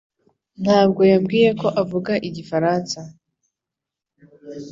[0.63, 2.99] Ntabwo wambwiye ko avuga igifaransa